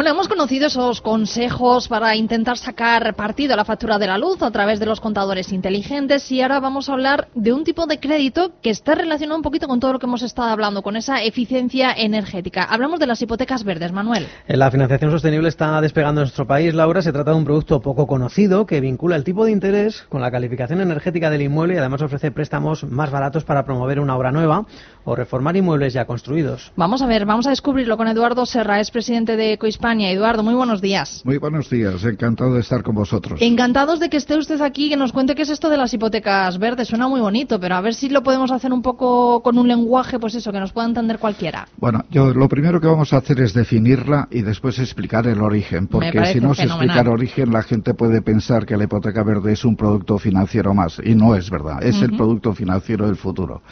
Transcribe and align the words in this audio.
Bueno, 0.00 0.12
hemos 0.12 0.28
conocido 0.28 0.68
esos 0.68 1.02
consejos 1.02 1.86
para 1.86 2.16
intentar 2.16 2.56
sacar 2.56 3.14
partido 3.16 3.52
a 3.52 3.56
la 3.58 3.66
factura 3.66 3.98
de 3.98 4.06
la 4.06 4.16
luz 4.16 4.42
a 4.42 4.50
través 4.50 4.80
de 4.80 4.86
los 4.86 4.98
contadores 4.98 5.52
inteligentes 5.52 6.32
y 6.32 6.40
ahora 6.40 6.58
vamos 6.58 6.88
a 6.88 6.94
hablar 6.94 7.28
de 7.34 7.52
un 7.52 7.64
tipo 7.64 7.84
de 7.84 8.00
crédito 8.00 8.52
que 8.62 8.70
está 8.70 8.94
relacionado 8.94 9.36
un 9.36 9.42
poquito 9.42 9.68
con 9.68 9.78
todo 9.78 9.92
lo 9.92 9.98
que 9.98 10.06
hemos 10.06 10.22
estado 10.22 10.48
hablando, 10.48 10.80
con 10.80 10.96
esa 10.96 11.22
eficiencia 11.22 11.92
energética. 11.92 12.62
Hablamos 12.62 12.98
de 12.98 13.08
las 13.08 13.20
hipotecas 13.20 13.62
verdes, 13.62 13.92
Manuel. 13.92 14.26
La 14.48 14.70
financiación 14.70 15.10
sostenible 15.10 15.50
está 15.50 15.78
despegando 15.82 16.22
en 16.22 16.28
nuestro 16.28 16.46
país, 16.46 16.72
Laura. 16.72 17.02
Se 17.02 17.12
trata 17.12 17.32
de 17.32 17.36
un 17.36 17.44
producto 17.44 17.82
poco 17.82 18.06
conocido 18.06 18.64
que 18.64 18.80
vincula 18.80 19.16
el 19.16 19.24
tipo 19.24 19.44
de 19.44 19.52
interés 19.52 20.06
con 20.08 20.22
la 20.22 20.30
calificación 20.30 20.80
energética 20.80 21.28
del 21.28 21.42
inmueble 21.42 21.74
y 21.74 21.76
además 21.76 22.00
ofrece 22.00 22.30
préstamos 22.30 22.84
más 22.84 23.10
baratos 23.10 23.44
para 23.44 23.66
promover 23.66 24.00
una 24.00 24.16
obra 24.16 24.32
nueva 24.32 24.64
o 25.04 25.14
reformar 25.14 25.56
inmuebles 25.56 25.92
ya 25.92 26.06
construidos. 26.06 26.72
Vamos 26.76 27.02
a 27.02 27.06
ver, 27.06 27.26
vamos 27.26 27.46
a 27.46 27.50
descubrirlo 27.50 27.98
con 27.98 28.08
Eduardo 28.08 28.46
Serra, 28.46 28.80
es 28.80 28.90
presidente 28.90 29.36
de 29.36 29.58
Cohispania. 29.90 30.10
Eduardo, 30.12 30.42
muy 30.42 30.54
buenos 30.54 30.80
días. 30.80 31.22
Muy 31.24 31.38
buenos 31.38 31.68
días, 31.68 32.04
encantado 32.04 32.54
de 32.54 32.60
estar 32.60 32.82
con 32.82 32.94
vosotros. 32.94 33.40
Encantados 33.42 33.98
de 33.98 34.08
que 34.08 34.16
esté 34.16 34.36
usted 34.36 34.60
aquí 34.60 34.86
y 34.86 34.90
que 34.90 34.96
nos 34.96 35.12
cuente 35.12 35.34
qué 35.34 35.42
es 35.42 35.50
esto 35.50 35.68
de 35.68 35.76
las 35.76 35.92
hipotecas 35.92 36.58
verdes. 36.58 36.88
Suena 36.88 37.08
muy 37.08 37.20
bonito, 37.20 37.58
pero 37.58 37.74
a 37.74 37.80
ver 37.80 37.94
si 37.94 38.08
lo 38.08 38.22
podemos 38.22 38.52
hacer 38.52 38.72
un 38.72 38.82
poco 38.82 39.42
con 39.42 39.58
un 39.58 39.66
lenguaje, 39.66 40.18
pues 40.18 40.34
eso, 40.34 40.52
que 40.52 40.60
nos 40.60 40.72
pueda 40.72 40.86
entender 40.86 41.18
cualquiera. 41.18 41.66
Bueno, 41.76 42.04
yo 42.10 42.32
lo 42.32 42.48
primero 42.48 42.80
que 42.80 42.86
vamos 42.86 43.12
a 43.12 43.16
hacer 43.16 43.40
es 43.40 43.52
definirla 43.52 44.28
y 44.30 44.42
después 44.42 44.78
explicar 44.78 45.26
el 45.26 45.40
origen, 45.40 45.88
porque 45.88 46.24
si 46.26 46.40
no 46.40 46.54
se 46.54 46.64
explica 46.64 47.00
el 47.00 47.08
origen, 47.08 47.50
la 47.50 47.62
gente 47.62 47.94
puede 47.94 48.22
pensar 48.22 48.66
que 48.66 48.76
la 48.76 48.84
hipoteca 48.84 49.24
verde 49.24 49.52
es 49.52 49.64
un 49.64 49.76
producto 49.76 50.18
financiero 50.18 50.72
más, 50.72 51.00
y 51.02 51.14
no 51.14 51.34
es 51.34 51.50
verdad, 51.50 51.82
es 51.82 52.00
el 52.00 52.16
producto 52.16 52.54
financiero 52.54 53.06
del 53.06 53.16
futuro. 53.16 53.62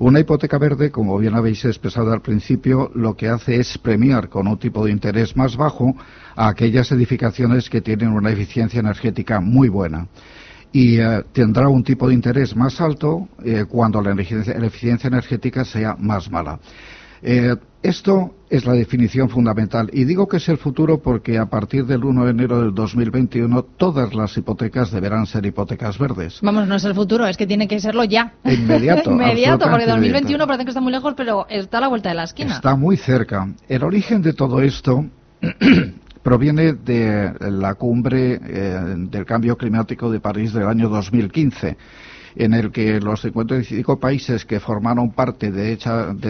Una 0.00 0.20
hipoteca 0.20 0.58
verde, 0.58 0.92
como 0.92 1.18
bien 1.18 1.34
habéis 1.34 1.64
expresado 1.64 2.12
al 2.12 2.22
principio, 2.22 2.90
lo 2.94 3.16
que 3.16 3.28
hace 3.28 3.56
es 3.56 3.76
premiar 3.78 4.28
con 4.28 4.46
un 4.46 4.56
tipo 4.56 4.84
de 4.84 4.92
interés 4.92 5.36
más 5.36 5.56
bajo 5.56 5.96
a 6.36 6.48
aquellas 6.48 6.92
edificaciones 6.92 7.68
que 7.68 7.80
tienen 7.80 8.10
una 8.12 8.30
eficiencia 8.30 8.78
energética 8.78 9.40
muy 9.40 9.68
buena 9.68 10.06
y 10.72 11.00
eh, 11.00 11.24
tendrá 11.32 11.68
un 11.68 11.82
tipo 11.82 12.08
de 12.08 12.14
interés 12.14 12.54
más 12.54 12.80
alto 12.80 13.28
eh, 13.44 13.64
cuando 13.68 14.00
la, 14.00 14.12
eficiencia 14.12 15.08
energética 15.08 15.64
sea 15.64 15.96
más 15.98 16.30
mala. 16.30 16.60
Eh, 17.22 17.56
esto 17.82 18.34
es 18.50 18.66
la 18.66 18.72
definición 18.72 19.28
fundamental. 19.28 19.90
Y 19.92 20.04
digo 20.04 20.26
que 20.26 20.38
es 20.38 20.48
el 20.48 20.58
futuro 20.58 21.00
porque 21.00 21.38
a 21.38 21.46
partir 21.46 21.86
del 21.86 22.04
1 22.04 22.24
de 22.24 22.30
enero 22.30 22.60
del 22.60 22.74
2021 22.74 23.62
todas 23.76 24.14
las 24.14 24.36
hipotecas 24.36 24.90
deberán 24.90 25.26
ser 25.26 25.46
hipotecas 25.46 25.98
verdes. 25.98 26.40
Vamos, 26.42 26.66
no 26.66 26.74
es 26.74 26.84
el 26.84 26.94
futuro, 26.94 27.26
es 27.26 27.36
que 27.36 27.46
tiene 27.46 27.68
que 27.68 27.78
serlo 27.80 28.04
ya. 28.04 28.32
Inmediato. 28.44 29.10
inmediato, 29.12 29.68
porque 29.70 29.86
2021 29.86 30.46
parece 30.46 30.64
que 30.64 30.70
está 30.70 30.80
muy 30.80 30.92
lejos, 30.92 31.14
pero 31.16 31.46
está 31.48 31.78
a 31.78 31.82
la 31.82 31.88
vuelta 31.88 32.08
de 32.08 32.16
la 32.16 32.24
esquina. 32.24 32.54
Está 32.54 32.74
muy 32.74 32.96
cerca. 32.96 33.48
El 33.68 33.84
origen 33.84 34.22
de 34.22 34.32
todo 34.32 34.60
esto 34.60 35.04
proviene 36.22 36.72
de 36.72 37.32
la 37.50 37.74
cumbre 37.74 38.40
eh, 38.44 38.94
del 39.08 39.24
cambio 39.24 39.56
climático 39.56 40.10
de 40.10 40.20
París 40.20 40.52
del 40.52 40.66
año 40.66 40.88
2015 40.88 41.76
en 42.38 42.54
el 42.54 42.70
que 42.70 43.00
los 43.00 43.20
55 43.22 43.98
países 43.98 44.44
que 44.44 44.60
formaron 44.60 45.10
parte 45.10 45.50
de, 45.50 45.76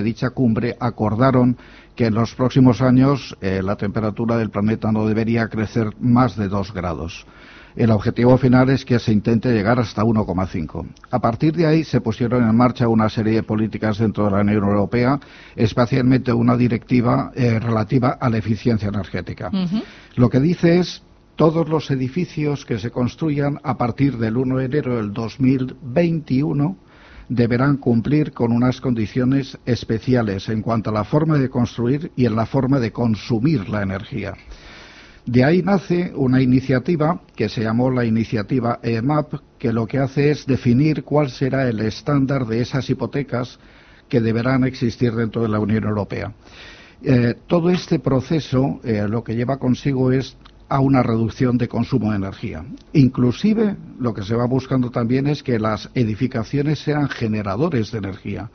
dicha 0.02 0.30
cumbre 0.30 0.74
acordaron 0.80 1.56
que 1.94 2.06
en 2.06 2.14
los 2.14 2.34
próximos 2.34 2.80
años 2.80 3.36
eh, 3.42 3.60
la 3.62 3.76
temperatura 3.76 4.38
del 4.38 4.50
planeta 4.50 4.90
no 4.90 5.06
debería 5.06 5.48
crecer 5.48 5.90
más 6.00 6.34
de 6.36 6.48
2 6.48 6.72
grados. 6.72 7.26
El 7.76 7.90
objetivo 7.90 8.36
final 8.38 8.70
es 8.70 8.84
que 8.84 8.98
se 8.98 9.12
intente 9.12 9.52
llegar 9.52 9.78
hasta 9.78 10.02
1,5. 10.02 10.86
A 11.10 11.18
partir 11.20 11.54
de 11.54 11.66
ahí 11.66 11.84
se 11.84 12.00
pusieron 12.00 12.42
en 12.42 12.56
marcha 12.56 12.88
una 12.88 13.08
serie 13.10 13.34
de 13.34 13.42
políticas 13.42 13.98
dentro 13.98 14.24
de 14.24 14.30
la 14.30 14.40
Unión 14.40 14.64
Europea, 14.64 15.20
especialmente 15.54 16.32
una 16.32 16.56
directiva 16.56 17.30
eh, 17.34 17.60
relativa 17.60 18.16
a 18.18 18.30
la 18.30 18.38
eficiencia 18.38 18.88
energética. 18.88 19.50
Lo 20.16 20.30
que 20.30 20.40
dice 20.40 20.78
es 20.78 21.02
todos 21.38 21.68
los 21.68 21.88
edificios 21.92 22.64
que 22.64 22.80
se 22.80 22.90
construyan 22.90 23.60
a 23.62 23.78
partir 23.78 24.18
del 24.18 24.36
1 24.36 24.56
de 24.56 24.64
enero 24.64 24.96
del 24.96 25.12
2021 25.12 26.76
deberán 27.28 27.76
cumplir 27.76 28.32
con 28.32 28.50
unas 28.50 28.80
condiciones 28.80 29.56
especiales 29.64 30.48
en 30.48 30.62
cuanto 30.62 30.90
a 30.90 30.94
la 30.94 31.04
forma 31.04 31.38
de 31.38 31.48
construir 31.48 32.10
y 32.16 32.26
en 32.26 32.34
la 32.34 32.44
forma 32.44 32.80
de 32.80 32.90
consumir 32.90 33.68
la 33.68 33.82
energía. 33.82 34.34
De 35.26 35.44
ahí 35.44 35.62
nace 35.62 36.12
una 36.16 36.42
iniciativa 36.42 37.20
que 37.36 37.48
se 37.48 37.62
llamó 37.62 37.88
la 37.92 38.04
iniciativa 38.04 38.80
EMAP, 38.82 39.34
que 39.60 39.72
lo 39.72 39.86
que 39.86 39.98
hace 39.98 40.32
es 40.32 40.44
definir 40.44 41.04
cuál 41.04 41.30
será 41.30 41.68
el 41.68 41.78
estándar 41.78 42.46
de 42.46 42.62
esas 42.62 42.90
hipotecas 42.90 43.60
que 44.08 44.20
deberán 44.20 44.64
existir 44.64 45.12
dentro 45.12 45.42
de 45.42 45.50
la 45.50 45.60
Unión 45.60 45.84
Europea. 45.84 46.32
Eh, 47.00 47.36
todo 47.46 47.70
este 47.70 48.00
proceso 48.00 48.80
eh, 48.82 49.06
lo 49.08 49.22
que 49.22 49.36
lleva 49.36 49.58
consigo 49.58 50.10
es 50.10 50.36
a 50.68 50.80
una 50.80 51.02
reducción 51.02 51.58
de 51.58 51.68
consumo 51.68 52.10
de 52.10 52.16
energía. 52.16 52.64
Inclusive 52.92 53.76
lo 53.98 54.14
que 54.14 54.22
se 54.22 54.34
va 54.34 54.46
buscando 54.46 54.90
también 54.90 55.26
es 55.26 55.42
que 55.42 55.58
las 55.58 55.90
edificaciones 55.94 56.78
sean 56.80 57.08
generadores 57.08 57.90
de 57.90 57.98
energía. 57.98 58.50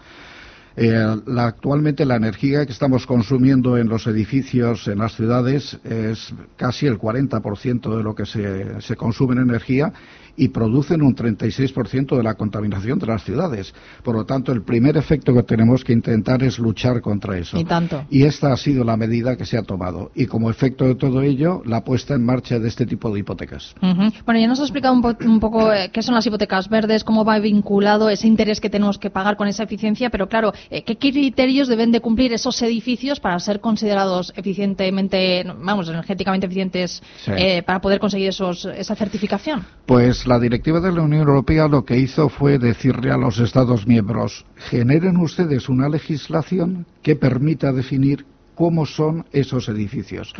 Eh, 0.76 1.22
actualmente 1.38 2.06
la 2.06 2.16
energía 2.16 2.66
que 2.66 2.72
estamos 2.72 3.06
consumiendo 3.06 3.78
en 3.78 3.88
los 3.88 4.08
edificios, 4.08 4.88
en 4.88 5.00
las 5.00 5.16
ciudades, 5.16 5.80
es 5.84 6.34
casi 6.58 6.88
el 6.88 6.98
40% 6.98 7.98
de 7.98 8.04
lo 8.04 8.16
que 8.16 8.26
se, 8.26 8.82
se 8.82 8.96
consume 8.96 9.34
en 9.34 9.42
energía 9.42 9.94
y 10.36 10.50
producen 10.50 11.02
un 11.02 11.16
36% 11.16 12.18
de 12.18 12.24
la 12.24 12.34
contaminación 12.36 13.00
de 13.00 13.08
las 13.08 13.24
ciudades. 13.24 13.74
Por 14.04 14.16
lo 14.16 14.26
tanto, 14.26 14.52
el 14.52 14.64
primer 14.64 14.98
efecto 14.98 15.34
que 15.34 15.44
tenemos 15.44 15.84
que 15.84 15.94
intentar 15.94 16.44
es 16.44 16.58
luchar 16.60 17.02
contra 17.02 17.38
eso. 17.38 17.58
Y 17.58 17.66
tanto. 17.66 18.06
Y 18.10 18.24
esta 18.24 18.52
ha 18.52 18.58
sido 18.58 18.84
la 18.84 18.98
medida 18.98 19.36
que 19.36 19.46
se 19.46 19.58
ha 19.58 19.64
tomado. 19.64 20.12
Y 20.16 20.26
como 20.26 20.50
efecto 20.50 20.86
de 20.86 20.96
todo 20.96 21.22
ello, 21.22 21.62
la 21.66 21.84
puesta 21.84 22.16
en 22.16 22.26
marcha 22.26 22.60
de 22.60 22.68
este 22.68 22.86
tipo 22.86 23.14
de 23.14 23.20
hipotecas. 23.20 23.76
Bueno, 23.82 24.40
ya 24.40 24.48
nos 24.48 24.60
ha 24.60 24.64
explicado 24.64 24.94
un, 24.94 25.40
poco 25.40 25.72
eh, 25.72 25.90
qué 25.94 26.02
son 26.02 26.16
las 26.16 26.26
hipotecas 26.26 26.70
verdes, 26.70 27.04
cómo 27.04 27.24
va 27.24 27.40
vinculado 27.40 28.10
ese 28.10 28.28
interés 28.28 28.60
que 28.60 28.70
tenemos 28.70 28.98
que 28.98 29.10
pagar 29.10 29.38
con 29.38 29.48
esa 29.48 29.64
eficiencia, 29.64 30.10
pero 30.10 30.28
claro, 30.28 30.54
eh, 30.70 30.84
¿qué 30.84 30.98
criterios 30.98 31.68
deben 31.68 31.92
de 31.92 32.00
cumplir 32.00 32.34
esos 32.34 32.62
edificios 32.62 33.20
para 33.20 33.40
ser 33.40 33.60
considerados 33.60 34.34
eficientemente, 34.36 35.44
vamos, 35.46 35.90
energéticamente 35.90 36.46
eficientes 36.46 37.02
eh, 37.28 37.64
para 37.64 37.82
poder 37.82 38.00
conseguir 38.00 38.30
esos, 38.30 38.66
esa 38.66 38.96
certificación? 38.96 39.66
Pues 39.86 40.28
la 40.28 40.40
directiva 40.40 40.80
de 40.80 40.92
la 40.92 41.02
Unión 41.02 41.28
Europea 41.28 41.68
lo 41.68 41.86
que 41.86 41.98
hizo 41.98 42.30
fue 42.30 42.60
decirle 42.60 43.12
a 43.12 43.18
los 43.18 43.40
Estados 43.40 43.88
miembros, 43.88 44.46
generen 44.70 45.18
ustedes 45.18 45.70
una 45.70 45.90
legislación 45.90 46.86
que 47.02 47.16
permita 47.16 47.72
definir 47.72 48.26
cómo 48.56 48.86
son 48.86 49.26
esos 49.32 49.68
edificios. 49.70 50.34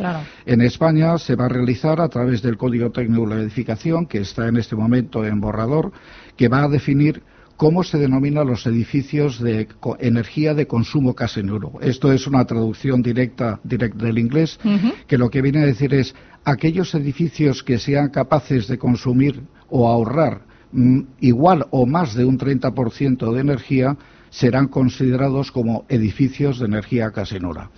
En 0.46 0.60
España 0.60 1.18
se 1.18 1.34
va 1.34 1.46
a 1.46 1.48
realizar 1.48 2.00
a 2.00 2.08
través 2.08 2.42
del 2.42 2.56
Código 2.56 2.90
Técnico 2.90 3.28
de 3.28 3.36
la 3.36 3.42
Edificación, 3.42 4.06
que 4.06 4.18
está 4.18 4.48
en 4.48 4.56
este 4.56 4.76
momento 4.76 5.24
en 5.24 5.40
borrador, 5.40 5.92
que 6.36 6.48
va 6.48 6.64
a 6.64 6.68
definir 6.68 7.22
cómo 7.56 7.84
se 7.84 7.98
denominan 7.98 8.46
los 8.46 8.66
edificios 8.66 9.40
de 9.40 9.68
energía 10.00 10.54
de 10.54 10.66
consumo 10.66 11.14
casi 11.14 11.42
nulo. 11.42 11.72
Esto 11.80 12.12
es 12.12 12.26
una 12.26 12.44
traducción 12.44 13.02
directa, 13.02 13.60
del 13.62 14.18
inglés, 14.18 14.58
que 15.06 15.18
lo 15.18 15.30
que 15.30 15.42
viene 15.42 15.60
a 15.62 15.66
decir 15.66 15.94
es 15.94 16.14
aquellos 16.44 16.94
edificios 16.94 17.62
que 17.62 17.78
sean 17.78 18.10
capaces 18.10 18.68
de 18.68 18.78
consumir 18.78 19.42
o 19.68 19.88
ahorrar 19.88 20.42
mm, 20.72 21.00
igual 21.20 21.66
o 21.70 21.86
más 21.86 22.14
de 22.14 22.24
un 22.24 22.38
30% 22.38 23.32
de 23.32 23.40
energía 23.40 23.96
serán 24.30 24.68
considerados 24.68 25.52
como 25.52 25.86
edificios 25.88 26.58
de 26.58 26.66
energía 26.66 27.10
casi 27.12 27.38
nula. 27.38 27.70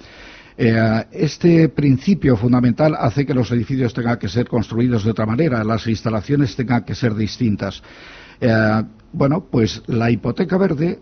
Eh, 0.58 1.04
este 1.12 1.68
principio 1.68 2.34
fundamental 2.34 2.96
hace 2.98 3.26
que 3.26 3.34
los 3.34 3.50
edificios 3.50 3.92
tengan 3.92 4.18
que 4.18 4.28
ser 4.28 4.48
construidos 4.48 5.04
de 5.04 5.10
otra 5.10 5.26
manera, 5.26 5.62
las 5.62 5.86
instalaciones 5.86 6.56
tengan 6.56 6.82
que 6.82 6.94
ser 6.94 7.14
distintas. 7.14 7.82
Eh, 8.40 8.82
bueno, 9.16 9.46
pues 9.50 9.82
la 9.86 10.10
hipoteca 10.10 10.58
verde 10.58 11.00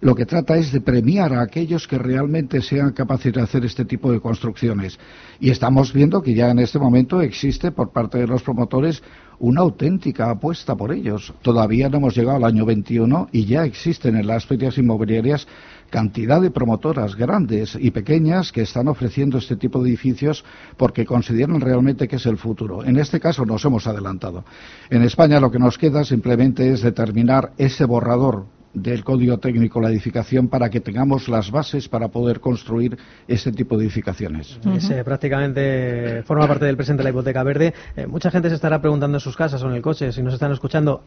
lo 0.00 0.14
que 0.14 0.26
trata 0.26 0.56
es 0.56 0.72
de 0.72 0.80
premiar 0.80 1.34
a 1.34 1.42
aquellos 1.42 1.86
que 1.86 1.98
realmente 1.98 2.62
sean 2.62 2.92
capaces 2.92 3.32
de 3.32 3.42
hacer 3.42 3.64
este 3.64 3.84
tipo 3.84 4.10
de 4.10 4.20
construcciones. 4.20 4.98
Y 5.40 5.50
estamos 5.50 5.92
viendo 5.92 6.22
que 6.22 6.34
ya 6.34 6.50
en 6.50 6.58
este 6.58 6.78
momento 6.78 7.20
existe 7.20 7.70
por 7.70 7.90
parte 7.92 8.18
de 8.18 8.26
los 8.26 8.42
promotores 8.42 9.02
una 9.38 9.62
auténtica 9.62 10.30
apuesta 10.30 10.74
por 10.74 10.92
ellos. 10.92 11.32
Todavía 11.42 11.88
no 11.88 11.98
hemos 11.98 12.16
llegado 12.16 12.36
al 12.36 12.44
año 12.44 12.66
21 12.66 13.28
y 13.32 13.46
ya 13.46 13.64
existen 13.64 14.16
en 14.16 14.26
las 14.26 14.46
ferias 14.46 14.76
inmobiliarias 14.78 15.46
cantidad 15.90 16.40
de 16.40 16.50
promotoras 16.50 17.16
grandes 17.16 17.76
y 17.78 17.90
pequeñas 17.90 18.52
que 18.52 18.62
están 18.62 18.86
ofreciendo 18.88 19.38
este 19.38 19.56
tipo 19.56 19.82
de 19.82 19.88
edificios 19.88 20.44
porque 20.76 21.04
consideran 21.04 21.60
realmente 21.60 22.06
que 22.06 22.16
es 22.16 22.26
el 22.26 22.38
futuro. 22.38 22.84
En 22.84 22.96
este 22.96 23.18
caso 23.18 23.44
nos 23.44 23.64
hemos 23.64 23.86
adelantado. 23.86 24.44
En 24.88 25.02
España 25.02 25.40
lo 25.40 25.50
que 25.50 25.58
nos 25.58 25.78
queda 25.78 26.04
simplemente 26.04 26.70
es 26.70 26.82
determinar 26.82 27.52
ese 27.58 27.84
borrador 27.84 28.59
del 28.72 29.04
Código 29.04 29.38
Técnico 29.38 29.80
de 29.80 29.86
la 29.86 29.92
Edificación 29.92 30.48
para 30.48 30.70
que 30.70 30.80
tengamos 30.80 31.28
las 31.28 31.50
bases 31.50 31.88
para 31.88 32.08
poder 32.08 32.40
construir 32.40 32.96
ese 33.26 33.52
tipo 33.52 33.76
de 33.76 33.84
edificaciones. 33.84 34.58
prácticamente 35.04 36.22
forma 36.24 36.46
parte 36.46 36.64
del 36.64 36.76
presente 36.76 37.00
de 37.00 37.04
la 37.04 37.10
hipoteca 37.10 37.42
verde. 37.42 37.74
Eh, 37.96 38.06
mucha 38.06 38.30
gente 38.30 38.48
se 38.48 38.54
estará 38.54 38.80
preguntando 38.80 39.16
en 39.16 39.20
sus 39.20 39.36
casas 39.36 39.62
o 39.62 39.68
en 39.68 39.74
el 39.74 39.82
coche, 39.82 40.12
si 40.12 40.22
nos 40.22 40.34
están 40.34 40.52
escuchando, 40.52 41.02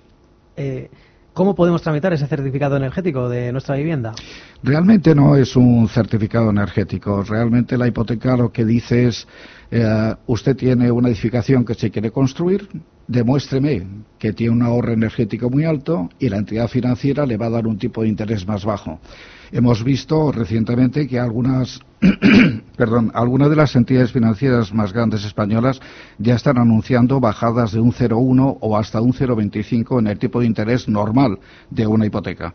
eh, 0.56 0.90
¿Cómo 1.34 1.56
podemos 1.56 1.82
tramitar 1.82 2.14
ese 2.14 2.28
certificado 2.28 2.78
energético 2.78 3.28
de 3.28 3.52
nuestra 3.52 3.76
vivienda? 3.76 4.14
Realmente 4.62 5.16
no 5.16 5.36
es 5.36 5.56
un 5.56 5.90
certificado 5.90 6.52
energético. 6.52 7.24
Realmente 7.24 7.76
la 7.76 7.88
hipoteca 7.88 8.38
lo 8.38 8.52
que 8.52 8.64
dice 8.64 9.08
es, 9.08 9.28
eh, 9.72 10.14
usted 10.28 10.56
tiene 10.56 10.92
una 10.92 11.08
edificación 11.08 11.66
que 11.66 11.74
se 11.74 11.90
quiere 11.90 12.12
construir, 12.12 12.70
demuéstreme 13.08 13.86
que 14.18 14.34
tiene 14.34 14.54
un 14.54 14.62
ahorro 14.62 14.94
energético 14.94 15.50
muy 15.50 15.66
alto 15.66 16.10
y 16.20 16.30
la 16.30 16.38
entidad 16.38 16.68
financiera 16.68 17.26
le 17.26 17.38
va 17.38 17.48
a 17.48 17.52
dar 17.52 17.68
un 17.68 17.78
tipo 17.78 18.02
de 18.02 18.08
interés 18.08 18.48
más 18.48 18.64
bajo. 18.64 19.00
Hemos 19.52 19.84
visto 19.84 20.32
recientemente 20.32 21.08
que 21.08 21.20
algunas, 21.20 21.80
perdón, 22.78 23.12
algunas 23.14 23.50
de 23.50 23.56
las 23.56 23.76
entidades 23.76 24.12
financieras 24.12 24.74
más 24.74 24.94
grandes 24.94 25.26
españolas 25.26 25.80
ya 26.18 26.36
están 26.36 26.58
anunciando 26.58 27.20
bajadas 27.20 27.74
de 27.74 27.80
un 27.80 27.92
0,1 27.92 28.58
o 28.60 28.78
hasta 28.78 29.00
un 29.00 29.14
0,25 29.14 30.00
en 30.00 30.08
el 30.08 30.18
tipo 30.18 30.40
de 30.40 30.48
interés 30.48 30.88
normal 30.88 31.38
de 31.70 31.86
una 31.86 32.06
hipoteca. 32.06 32.54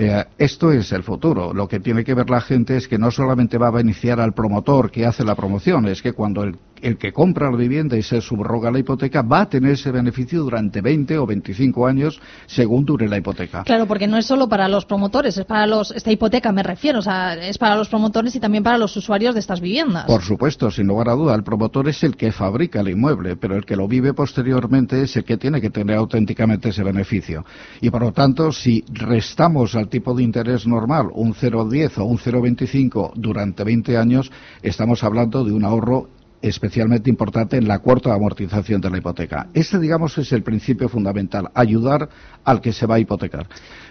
Eh, 0.00 0.24
esto 0.38 0.70
es 0.70 0.92
el 0.92 1.02
futuro. 1.02 1.52
Lo 1.52 1.66
que 1.66 1.80
tiene 1.80 2.04
que 2.04 2.14
ver 2.14 2.30
la 2.30 2.40
gente 2.40 2.76
es 2.76 2.86
que 2.86 2.98
no 2.98 3.10
solamente 3.10 3.58
va 3.58 3.66
a 3.66 3.72
beneficiar 3.72 4.20
al 4.20 4.32
promotor 4.32 4.92
que 4.92 5.04
hace 5.04 5.24
la 5.24 5.34
promoción, 5.34 5.88
es 5.88 6.02
que 6.02 6.12
cuando 6.12 6.44
el, 6.44 6.56
que 6.98 7.12
compra 7.12 7.50
la 7.50 7.56
vivienda 7.56 7.96
y 7.96 8.02
se 8.02 8.20
subroga 8.20 8.70
la 8.70 8.78
hipoteca 8.78 9.22
va 9.22 9.42
a 9.42 9.48
tener 9.48 9.72
ese 9.72 9.90
beneficio 9.90 10.42
durante 10.42 10.80
20 10.80 11.18
o 11.18 11.26
25 11.26 11.86
años 11.86 12.20
según 12.46 12.84
dure 12.84 13.08
la 13.08 13.18
hipoteca. 13.18 13.62
Claro, 13.64 13.86
porque 13.86 14.06
no 14.06 14.16
es 14.16 14.26
solo 14.26 14.48
para 14.48 14.68
los 14.68 14.84
promotores, 14.84 15.36
es 15.36 15.44
para 15.44 15.66
los, 15.66 15.90
esta 15.90 16.10
hipoteca 16.10 16.52
me 16.52 16.62
refiero, 16.62 17.00
o 17.00 17.02
sea, 17.02 17.34
es 17.34 17.58
para 17.58 17.76
los 17.76 17.88
promotores 17.88 18.34
y 18.34 18.40
también 18.40 18.62
para 18.62 18.78
los 18.78 18.96
usuarios 18.96 19.34
de 19.34 19.40
estas 19.40 19.60
viviendas. 19.60 20.06
Por 20.06 20.22
supuesto, 20.22 20.70
sin 20.70 20.86
lugar 20.86 21.08
a 21.08 21.14
duda, 21.14 21.34
el 21.34 21.42
promotor 21.42 21.88
es 21.88 22.02
el 22.02 22.16
que 22.16 22.32
fabrica 22.32 22.80
el 22.80 22.88
inmueble, 22.88 23.36
pero 23.36 23.56
el 23.56 23.64
que 23.64 23.76
lo 23.76 23.88
vive 23.88 24.14
posteriormente 24.14 25.02
es 25.02 25.16
el 25.16 25.24
que 25.24 25.36
tiene 25.36 25.60
que 25.60 25.70
tener 25.70 25.96
auténticamente 25.96 26.70
ese 26.70 26.82
beneficio. 26.82 27.44
Y 27.80 27.90
por 27.90 28.02
lo 28.02 28.12
tanto, 28.12 28.52
si 28.52 28.84
restamos 28.92 29.74
al 29.74 29.88
tipo 29.88 30.14
de 30.14 30.22
interés 30.22 30.66
normal, 30.66 31.08
un 31.12 31.34
0,10 31.34 31.98
o 31.98 32.04
un 32.04 32.18
0,25 32.18 33.12
durante 33.14 33.64
20 33.64 33.96
años, 33.96 34.30
estamos 34.62 35.04
hablando 35.04 35.44
de 35.44 35.52
un 35.52 35.64
ahorro 35.64 36.08
especialmente 36.42 37.10
importante 37.10 37.56
en 37.56 37.66
la 37.66 37.80
cuarta 37.80 38.14
amortización 38.14 38.80
de 38.80 38.90
la 38.90 38.98
hipoteca. 38.98 39.48
Este, 39.54 39.78
digamos, 39.78 40.16
es 40.18 40.32
el 40.32 40.42
principio 40.42 40.88
fundamental, 40.88 41.50
ayudar 41.54 42.08
al 42.44 42.60
que 42.60 42.72
se 42.72 42.86
va 42.86 42.96
a 42.96 42.98
hipotecar. 42.98 43.46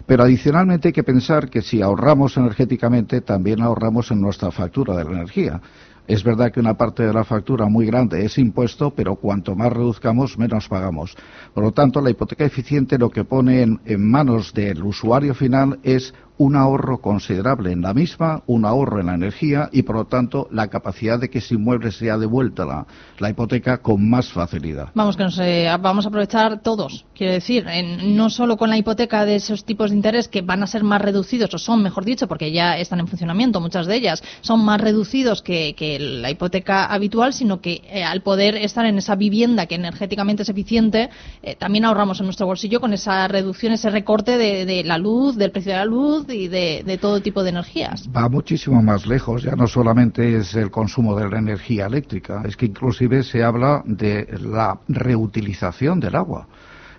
Pero 0.05 0.23
adicionalmente 0.23 0.89
hay 0.89 0.93
que 0.93 1.03
pensar 1.03 1.49
que 1.49 1.61
si 1.61 1.81
ahorramos 1.81 2.37
energéticamente, 2.37 3.21
también 3.21 3.61
ahorramos 3.61 4.11
en 4.11 4.21
nuestra 4.21 4.51
factura 4.51 4.95
de 4.95 5.03
la 5.03 5.11
energía. 5.11 5.61
Es 6.07 6.23
verdad 6.23 6.51
que 6.51 6.59
una 6.59 6.77
parte 6.77 7.03
de 7.03 7.13
la 7.13 7.25
factura 7.25 7.67
muy 7.67 7.85
grande 7.85 8.23
es 8.23 8.37
impuesto, 8.37 8.91
pero 8.91 9.15
cuanto 9.15 9.55
más 9.55 9.73
reduzcamos, 9.73 10.37
menos 10.37 10.69
pagamos. 10.69 11.15
Por 11.53 11.65
lo 11.65 11.71
tanto, 11.73 11.99
la 11.99 12.09
hipoteca 12.09 12.45
eficiente 12.45 12.97
lo 12.97 13.09
que 13.09 13.25
pone 13.25 13.61
en, 13.61 13.81
en 13.85 14.09
manos 14.09 14.53
del 14.53 14.83
usuario 14.83 15.35
final 15.35 15.79
es 15.83 16.13
un 16.37 16.55
ahorro 16.55 16.99
considerable 16.99 17.71
en 17.71 17.81
la 17.81 17.93
misma, 17.93 18.43
un 18.45 18.65
ahorro 18.65 18.99
en 18.99 19.07
la 19.07 19.15
energía 19.15 19.69
y, 19.71 19.83
por 19.83 19.95
lo 19.95 20.05
tanto, 20.05 20.47
la 20.51 20.67
capacidad 20.67 21.19
de 21.19 21.29
que 21.29 21.39
ese 21.39 21.55
inmueble 21.55 21.91
sea 21.91 22.17
devuelta 22.17 22.85
la, 23.19 23.29
hipoteca 23.29 23.79
con 23.79 24.07
más 24.07 24.31
facilidad. 24.31 24.89
Vamos, 24.93 25.17
que 25.17 25.23
nos 25.23 25.39
eh, 25.39 25.67
vamos 25.81 26.05
a 26.05 26.09
aprovechar 26.09 26.61
todos, 26.61 27.05
quiero 27.15 27.33
decir, 27.33 27.65
no 28.03 28.29
solo 28.29 28.57
con 28.57 28.69
la 28.69 28.77
hipoteca 28.77 29.25
de 29.25 29.35
esos 29.35 29.65
tipos 29.65 29.89
de 29.89 29.97
interés 29.97 30.27
que 30.27 30.41
van 30.41 30.63
a 30.63 30.67
ser 30.67 30.83
más 30.83 31.01
reducidos, 31.01 31.53
o 31.53 31.57
son, 31.57 31.81
mejor 31.81 32.05
dicho, 32.05 32.27
porque 32.27 32.51
ya 32.51 32.77
están 32.77 32.99
en 32.99 33.07
funcionamiento, 33.07 33.59
muchas 33.59 33.87
de 33.87 33.95
ellas, 33.95 34.23
son 34.41 34.63
más 34.63 34.79
reducidos 34.79 35.41
que, 35.41 35.75
la 35.99 36.31
hipoteca 36.31 36.85
habitual, 36.85 37.33
sino 37.33 37.61
que 37.61 37.81
eh, 37.89 38.03
al 38.03 38.21
poder 38.21 38.55
estar 38.55 38.85
en 38.85 38.97
esa 38.97 39.15
vivienda 39.15 39.65
que 39.65 39.75
energéticamente 39.75 40.43
es 40.43 40.49
eficiente, 40.49 41.09
eh, 41.43 41.55
también 41.55 41.85
ahorramos 41.85 42.19
en 42.19 42.25
nuestro 42.25 42.45
bolsillo 42.45 42.79
con 42.79 42.93
esa 42.93 43.27
reducción, 43.27 43.73
ese 43.73 43.89
recorte 43.89 44.37
de 44.37 44.83
la 44.83 44.97
luz, 44.97 45.35
del 45.35 45.51
precio 45.51 45.71
de 45.71 45.77
la 45.77 45.85
luz, 45.85 46.27
y 46.29 46.47
de, 46.47 46.97
todo 46.99 47.21
tipo 47.21 47.43
de 47.43 47.49
energías. 47.49 48.07
Va 48.15 48.29
muchísimo 48.29 48.81
más 48.81 49.05
lejos, 49.05 49.43
ya 49.43 49.55
no 49.55 49.67
solamente 49.67 50.37
es 50.37 50.55
el 50.55 50.71
consumo 50.71 51.15
de 51.15 51.29
la 51.29 51.39
energía 51.39 51.85
eléctrica, 51.85 52.43
es 52.45 52.55
que 52.55 52.67
inclusive 52.67 53.23
se 53.23 53.43
habla 53.43 53.83
de 53.85 54.27
la 54.41 54.79
reutilización 54.87 55.99
del 55.99 56.15
agua. 56.15 56.47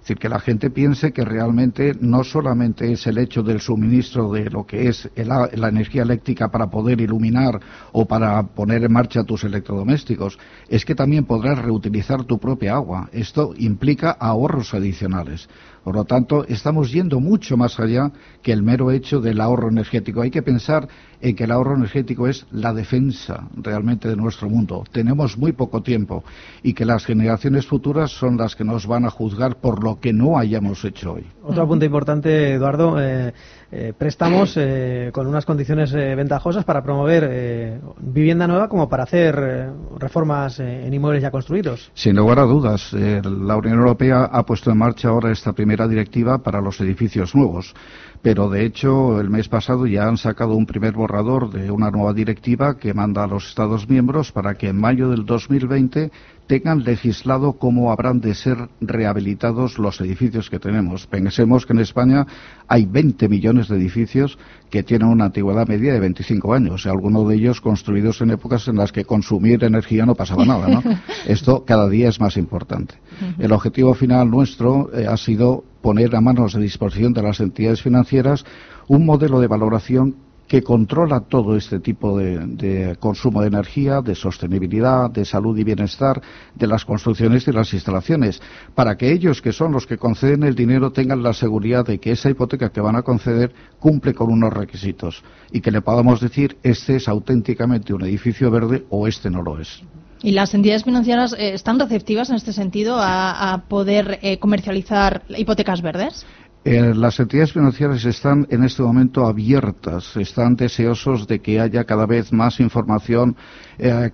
Decir, 0.08 0.20
que 0.20 0.30
la 0.30 0.40
gente 0.40 0.70
piense 0.70 1.12
que 1.12 1.22
realmente 1.22 1.92
no 2.00 2.24
solamente 2.24 2.90
es 2.90 3.06
el 3.06 3.18
hecho 3.18 3.42
del 3.42 3.60
suministro 3.60 4.32
de 4.32 4.48
lo 4.48 4.64
que 4.64 4.88
es 4.88 5.06
la 5.16 5.68
energía 5.68 6.00
eléctrica 6.00 6.48
para 6.48 6.70
poder 6.70 6.98
iluminar 7.02 7.60
o 7.92 8.06
para 8.06 8.42
poner 8.42 8.84
en 8.84 8.92
marcha 8.92 9.22
tus 9.24 9.44
electrodomésticos, 9.44 10.38
es 10.66 10.86
que 10.86 10.94
también 10.94 11.26
podrás 11.26 11.58
reutilizar 11.58 12.24
tu 12.24 12.38
propia 12.38 12.76
agua. 12.76 13.10
Esto 13.12 13.52
implica 13.58 14.12
ahorros 14.12 14.72
adicionales. 14.72 15.46
Por 15.88 15.96
lo 15.96 16.04
tanto, 16.04 16.44
estamos 16.46 16.92
yendo 16.92 17.18
mucho 17.18 17.56
más 17.56 17.80
allá 17.80 18.12
que 18.42 18.52
el 18.52 18.62
mero 18.62 18.90
hecho 18.90 19.22
del 19.22 19.40
ahorro 19.40 19.70
energético. 19.70 20.20
Hay 20.20 20.30
que 20.30 20.42
pensar 20.42 20.86
en 21.22 21.34
que 21.34 21.44
el 21.44 21.50
ahorro 21.50 21.76
energético 21.76 22.28
es 22.28 22.46
la 22.50 22.74
defensa 22.74 23.48
realmente 23.56 24.06
de 24.06 24.14
nuestro 24.14 24.50
mundo. 24.50 24.84
Tenemos 24.92 25.38
muy 25.38 25.52
poco 25.52 25.82
tiempo 25.82 26.24
y 26.62 26.74
que 26.74 26.84
las 26.84 27.06
generaciones 27.06 27.66
futuras 27.66 28.10
son 28.10 28.36
las 28.36 28.54
que 28.54 28.64
nos 28.64 28.86
van 28.86 29.06
a 29.06 29.10
juzgar 29.10 29.56
por 29.62 29.82
lo 29.82 29.98
que 29.98 30.12
no 30.12 30.36
hayamos 30.38 30.84
hecho 30.84 31.14
hoy. 31.14 31.24
Otro 31.42 31.66
punto 31.66 31.86
importante, 31.86 32.52
Eduardo. 32.52 33.00
Eh, 33.00 33.32
eh, 33.70 33.92
préstamos 33.96 34.54
eh, 34.56 35.10
con 35.12 35.26
unas 35.26 35.44
condiciones 35.44 35.92
eh, 35.92 36.14
ventajosas 36.14 36.64
para 36.64 36.82
promover 36.82 37.78
vivienda 37.98 38.46
nueva 38.46 38.66
como 38.66 38.88
para 38.88 39.02
hacer 39.02 39.70
reformas 39.98 40.58
en 40.60 40.92
inmuebles 40.92 41.22
ya 41.22 41.30
construidos. 41.30 41.90
Sin 41.92 42.16
lugar 42.16 42.38
a 42.38 42.44
dudas, 42.44 42.92
la 42.94 43.56
Unión 43.56 43.78
Europea 43.78 44.24
ha 44.24 44.42
puesto 44.44 44.70
en 44.70 44.78
marcha 44.78 45.08
ahora 45.08 45.30
esta 45.30 45.52
primera 45.52 45.77
directiva 45.86 46.38
para 46.38 46.60
los 46.60 46.80
edificios 46.80 47.34
nuevos. 47.34 47.74
Pero 48.22 48.48
de 48.48 48.64
hecho 48.64 49.20
el 49.20 49.30
mes 49.30 49.48
pasado 49.48 49.86
ya 49.86 50.08
han 50.08 50.16
sacado 50.16 50.54
un 50.54 50.66
primer 50.66 50.94
borrador 50.94 51.50
de 51.50 51.70
una 51.70 51.90
nueva 51.90 52.12
directiva 52.12 52.78
que 52.78 52.94
manda 52.94 53.24
a 53.24 53.28
los 53.28 53.48
Estados 53.48 53.88
miembros 53.88 54.32
para 54.32 54.54
que 54.54 54.68
en 54.68 54.80
mayo 54.80 55.10
del 55.10 55.24
2020 55.24 56.10
tengan 56.48 56.82
legislado 56.82 57.52
cómo 57.52 57.92
habrán 57.92 58.20
de 58.20 58.34
ser 58.34 58.56
rehabilitados 58.80 59.78
los 59.78 60.00
edificios 60.00 60.50
que 60.50 60.58
tenemos. 60.58 61.06
Pensemos 61.06 61.66
que 61.66 61.74
en 61.74 61.78
España 61.78 62.26
hay 62.66 62.86
20 62.86 63.28
millones 63.28 63.68
de 63.68 63.76
edificios 63.76 64.38
que 64.70 64.82
tienen 64.82 65.08
una 65.08 65.26
antigüedad 65.26 65.68
media 65.68 65.92
de 65.92 66.00
25 66.00 66.54
años, 66.54 66.86
algunos 66.86 67.28
de 67.28 67.36
ellos 67.36 67.60
construidos 67.60 68.20
en 68.22 68.30
épocas 68.30 68.66
en 68.66 68.76
las 68.76 68.92
que 68.92 69.04
consumir 69.04 69.62
energía 69.62 70.06
no 70.06 70.14
pasaba 70.14 70.44
nada. 70.44 70.68
¿no? 70.68 70.82
Esto 71.26 71.64
cada 71.66 71.88
día 71.88 72.08
es 72.08 72.18
más 72.18 72.36
importante. 72.38 72.94
El 73.38 73.52
objetivo 73.52 73.94
final 73.94 74.30
nuestro 74.30 74.90
eh, 74.92 75.06
ha 75.06 75.16
sido 75.18 75.64
poner 75.82 76.16
a 76.16 76.20
manos 76.20 76.54
de 76.54 76.62
disposición 76.62 77.12
de 77.12 77.22
las 77.22 77.40
entidades 77.40 77.82
financieras 77.82 78.44
un 78.88 79.04
modelo 79.04 79.38
de 79.38 79.46
valoración 79.46 80.16
que 80.48 80.62
controla 80.62 81.20
todo 81.20 81.56
este 81.56 81.78
tipo 81.78 82.18
de, 82.18 82.96
consumo 82.98 83.42
de 83.42 83.48
energía, 83.48 84.00
de 84.00 84.14
sostenibilidad, 84.14 85.10
de 85.10 85.26
salud 85.26 85.56
y 85.58 85.62
bienestar 85.62 86.20
de 86.54 86.66
las 86.66 86.86
construcciones 86.86 87.46
y 87.46 87.52
las 87.52 87.72
instalaciones, 87.74 88.40
para 88.74 88.96
que 88.96 89.12
ellos, 89.12 89.42
que 89.42 89.52
son 89.52 89.72
los 89.72 89.86
que 89.86 89.98
conceden 89.98 90.42
el 90.42 90.54
dinero, 90.54 90.90
tengan 90.90 91.22
la 91.22 91.34
seguridad 91.34 91.84
de 91.86 91.98
que 91.98 92.12
esa 92.12 92.30
hipoteca 92.30 92.70
que 92.70 92.80
van 92.80 92.96
a 92.96 93.02
conceder 93.02 93.52
cumple 93.78 94.14
con 94.14 94.32
unos 94.32 94.52
requisitos 94.52 95.22
y 95.52 95.60
que 95.60 95.70
le 95.70 95.82
podamos 95.82 96.20
decir 96.20 96.56
este 96.62 96.96
es 96.96 97.08
auténticamente 97.08 97.92
un 97.92 98.02
edificio 98.02 98.50
verde 98.50 98.86
o 98.88 99.06
este 99.06 99.30
no 99.30 99.42
lo 99.42 99.60
es. 99.60 99.82
¿Y 100.22 100.32
las 100.32 100.52
entidades 100.54 100.82
financieras 100.82 101.32
eh, 101.34 101.54
están 101.54 101.78
receptivas 101.78 102.30
en 102.30 102.36
este 102.36 102.52
sentido 102.52 102.96
a, 102.98 103.64
poder 103.68 104.18
eh, 104.22 104.38
comercializar 104.38 105.22
hipotecas 105.28 105.80
verdes? 105.80 106.26
Eh, 106.70 106.94
las 106.94 107.18
entidades 107.18 107.54
financieras 107.54 108.04
están 108.04 108.46
en 108.50 108.62
este 108.62 108.82
momento 108.82 109.24
abiertas, 109.24 110.14
están 110.18 110.54
deseosos 110.54 111.26
de 111.26 111.40
que 111.40 111.58
haya 111.58 111.84
cada 111.84 112.04
vez 112.04 112.30
más 112.30 112.60
información 112.60 113.36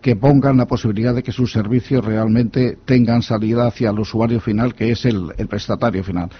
que 0.00 0.14
pongan 0.14 0.58
la 0.58 0.66
posibilidad 0.66 1.14
de 1.14 1.22
que 1.22 1.32
sus 1.32 1.50
servicios 1.50 2.04
realmente 2.04 2.78
tengan 2.84 3.22
salida 3.22 3.66
hacia 3.66 3.90
el 3.90 3.98
usuario 3.98 4.38
final, 4.38 4.74
que 4.74 4.92
es 4.92 5.04
el, 5.04 5.32
el 5.36 5.48
prestatario 5.48 6.04
final. 6.04 6.30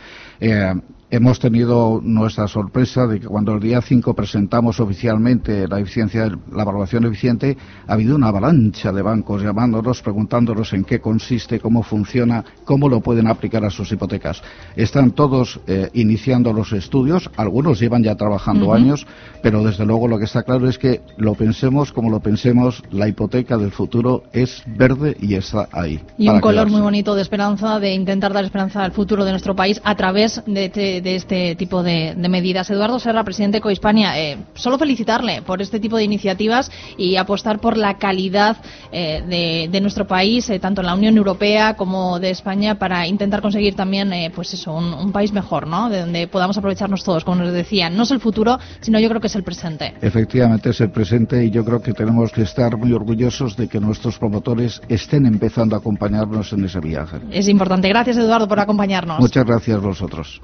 Hemos 1.15 1.39
tenido 1.39 2.01
nuestra 2.03 2.49
sorpresa 2.49 3.07
de 3.07 3.21
que 3.21 3.29
cuando 3.29 3.55
el 3.55 3.61
día 3.61 3.81
5 3.81 4.15
presentamos 4.15 4.81
oficialmente 4.81 5.69
la 5.69 5.79
eficiencia, 5.79 6.29
la 6.51 6.63
evaluación 6.63 7.05
eficiente, 7.05 7.57
ha 7.87 7.93
habido 7.93 8.17
una 8.17 8.31
avalancha 8.31 8.91
de 8.91 9.01
bancos 9.01 9.41
llamándonos, 9.41 10.03
preguntándonos 10.03 10.73
en 10.73 10.83
qué 10.83 10.99
consiste, 10.99 11.61
cómo 11.61 11.85
funciona, 11.85 12.45
cómo 12.65 12.89
lo 12.89 13.01
pueden 13.01 13.29
aplicar 13.29 13.65
a 13.65 13.71
sus 13.71 13.93
hipotecas. 13.93 14.43
Están 14.75 15.13
todos 15.13 15.61
eh, 15.69 15.89
iniciando 15.93 16.53
los 16.53 16.73
estudios, 16.73 17.31
algunos 17.37 17.79
llevan 17.79 18.03
ya 18.03 18.17
trabajando 18.17 18.75
años, 18.75 19.07
pero 19.41 19.63
desde 19.63 19.87
luego 19.87 20.09
lo 20.09 20.19
que 20.19 20.25
está 20.25 20.43
claro 20.43 20.69
es 20.69 20.79
que 20.79 21.01
lo 21.17 21.37
pensemos 21.37 21.93
como 21.93 22.11
lo 22.11 22.19
pensemos, 22.19 22.83
la 22.91 23.07
hipoteca 23.07 23.57
del 23.57 23.71
futuro 23.71 24.25
es 24.33 24.65
verde 24.67 25.17
y 25.21 25.37
está 25.37 25.69
ahí. 25.71 26.01
Y 26.19 26.29
un 26.29 26.41
color 26.41 26.69
muy 26.69 26.81
bonito 26.81 27.15
de 27.15 27.23
esperanza, 27.23 27.79
de 27.79 27.95
intentar 27.95 28.33
dar 28.33 28.45
esperanza 28.45 28.83
al 28.83 28.91
futuro 28.91 29.25
de 29.25 29.31
nuestro 29.31 29.55
país 29.55 29.81
a 29.85 29.95
través 29.95 30.43
de, 30.47 30.71
de 30.71 31.04
este 31.07 31.55
tipo 31.57 31.83
de, 31.83 32.15
medidas. 32.29 32.71
Eduardo 32.71 32.99
Serra, 32.99 33.23
presidente 33.25 33.59
de 33.59 33.61
Cohispania, 33.61 34.19
eh, 34.19 34.39
solo 34.55 34.79
felicitarle 34.79 35.43
por 35.43 35.63
este 35.63 35.79
tipo 35.79 35.97
de 35.97 36.05
iniciativas 36.05 36.71
y 36.97 37.17
apostar 37.17 37.61
por 37.61 37.77
la 37.77 37.99
calidad 37.99 38.57
de, 38.91 39.69
de, 39.71 39.81
nuestro 39.81 40.07
país, 40.07 40.51
tanto 40.61 40.81
en 40.81 40.87
la 40.87 40.95
Unión 40.95 41.17
Europea 41.17 41.75
como 41.75 42.19
de 42.19 42.31
España, 42.31 42.77
para 42.79 43.07
intentar 43.07 43.43
conseguir 43.43 43.75
también, 43.75 44.13
pues 44.35 44.55
eso, 44.55 44.73
un, 44.73 44.95
un, 44.95 45.13
país 45.13 45.33
mejor, 45.33 45.67
¿no? 45.67 45.91
De 45.91 46.01
donde 46.01 46.27
podamos 46.29 46.57
aprovecharnos 46.57 47.05
todos, 47.05 47.25
como 47.25 47.43
nos 47.43 47.53
decía. 47.53 47.91
No 47.91 48.05
es 48.05 48.11
el 48.11 48.21
futuro, 48.21 48.59
sino 48.81 48.99
yo 48.99 49.09
creo 49.09 49.21
que 49.21 49.27
es 49.27 49.37
el 49.37 49.43
presente. 49.43 49.95
Efectivamente 50.01 50.71
es 50.71 50.81
el 50.81 50.91
presente 50.91 51.45
y 51.45 51.51
yo 51.51 51.65
creo 51.65 51.81
que 51.81 51.93
tenemos 51.93 52.33
que 52.33 52.43
estar 52.43 52.77
muy 52.77 52.93
orgullosos 52.93 53.57
de 53.57 53.69
que 53.69 53.81
nuestros 53.81 54.19
promotores 54.19 54.81
estén 54.89 55.27
empezando 55.27 55.77
a 55.77 55.79
acompañarnos 55.79 56.53
en 56.53 56.65
ese 56.65 56.81
viaje. 56.81 57.19
Es 57.31 57.49
importante. 57.49 57.89
Gracias, 57.89 58.17
Eduardo, 58.17 58.49
por 58.49 58.61
acompañarnos. 58.61 59.21
Muchas 59.21 59.45
gracias 59.45 59.77
a 59.77 59.81
vosotros. 59.81 60.41